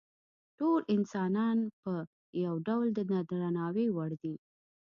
[0.57, 1.93] ټول انسانان په
[2.43, 2.99] یو ډول د
[3.31, 4.35] درناوي وړ دي.